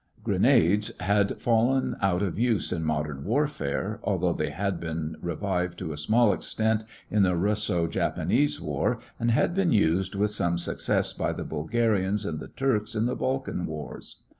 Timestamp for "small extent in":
5.97-7.21